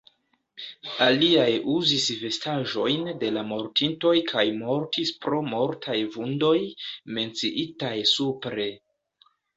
[1.07, 6.57] Aliaj uzis vestaĵojn de la mortintoj kaj mortis pro mortaj vundoj,
[7.19, 8.71] menciitaj supre.